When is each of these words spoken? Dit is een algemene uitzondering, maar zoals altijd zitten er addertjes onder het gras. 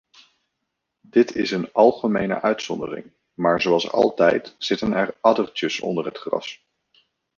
Dit 1.07 1.35
is 1.35 1.51
een 1.51 1.71
algemene 1.71 2.41
uitzondering, 2.41 3.11
maar 3.33 3.61
zoals 3.61 3.91
altijd 3.91 4.55
zitten 4.57 4.93
er 4.93 5.17
addertjes 5.21 5.79
onder 5.79 6.05
het 6.05 6.17
gras. 6.17 6.65